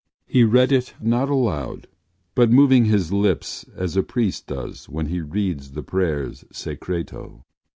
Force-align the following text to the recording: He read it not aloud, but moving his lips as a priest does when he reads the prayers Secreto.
He 0.25 0.43
read 0.43 0.71
it 0.71 0.95
not 0.99 1.29
aloud, 1.29 1.85
but 2.33 2.49
moving 2.49 2.85
his 2.85 3.13
lips 3.13 3.67
as 3.75 3.95
a 3.95 4.01
priest 4.01 4.47
does 4.47 4.89
when 4.89 5.05
he 5.05 5.21
reads 5.21 5.73
the 5.73 5.83
prayers 5.83 6.43
Secreto. 6.51 7.45